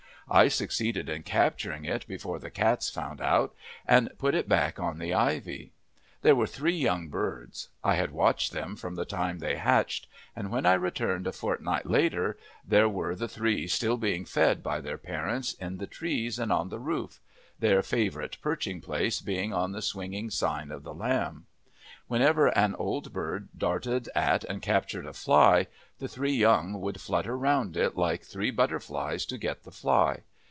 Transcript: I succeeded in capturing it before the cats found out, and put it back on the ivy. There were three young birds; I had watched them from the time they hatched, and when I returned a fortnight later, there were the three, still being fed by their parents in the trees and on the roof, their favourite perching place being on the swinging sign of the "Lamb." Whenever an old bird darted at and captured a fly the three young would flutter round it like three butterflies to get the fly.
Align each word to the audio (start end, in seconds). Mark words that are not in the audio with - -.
I 0.33 0.47
succeeded 0.47 1.09
in 1.09 1.23
capturing 1.23 1.83
it 1.83 2.07
before 2.07 2.39
the 2.39 2.49
cats 2.49 2.89
found 2.89 3.19
out, 3.19 3.53
and 3.85 4.09
put 4.17 4.33
it 4.33 4.47
back 4.47 4.79
on 4.79 4.97
the 4.97 5.13
ivy. 5.13 5.73
There 6.21 6.35
were 6.37 6.47
three 6.47 6.77
young 6.77 7.09
birds; 7.09 7.67
I 7.83 7.95
had 7.95 8.11
watched 8.13 8.53
them 8.53 8.77
from 8.77 8.95
the 8.95 9.03
time 9.03 9.39
they 9.39 9.57
hatched, 9.57 10.07
and 10.33 10.49
when 10.49 10.65
I 10.65 10.75
returned 10.75 11.27
a 11.27 11.33
fortnight 11.33 11.85
later, 11.85 12.37
there 12.65 12.87
were 12.87 13.13
the 13.13 13.27
three, 13.27 13.67
still 13.67 13.97
being 13.97 14.23
fed 14.23 14.63
by 14.63 14.79
their 14.79 14.97
parents 14.97 15.51
in 15.55 15.79
the 15.79 15.87
trees 15.87 16.39
and 16.39 16.49
on 16.49 16.69
the 16.69 16.79
roof, 16.79 17.19
their 17.59 17.83
favourite 17.83 18.37
perching 18.41 18.79
place 18.79 19.19
being 19.19 19.51
on 19.51 19.73
the 19.73 19.81
swinging 19.81 20.29
sign 20.29 20.71
of 20.71 20.83
the 20.83 20.93
"Lamb." 20.93 21.47
Whenever 22.07 22.47
an 22.57 22.75
old 22.75 23.13
bird 23.13 23.47
darted 23.57 24.09
at 24.13 24.43
and 24.45 24.61
captured 24.61 25.05
a 25.05 25.13
fly 25.13 25.67
the 25.99 26.09
three 26.09 26.33
young 26.33 26.81
would 26.81 26.99
flutter 26.99 27.37
round 27.37 27.77
it 27.77 27.95
like 27.95 28.21
three 28.23 28.51
butterflies 28.51 29.25
to 29.25 29.37
get 29.37 29.63
the 29.63 29.71
fly. 29.71 30.19